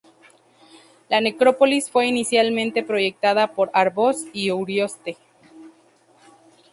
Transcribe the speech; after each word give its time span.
La 1.09 1.21
necrópolis 1.21 1.91
fue 1.91 2.07
inicialmente 2.07 2.81
proyectada 2.81 3.53
por 3.53 3.69
Arbós 3.71 4.25
y 4.33 4.49
Urioste. 4.49 5.15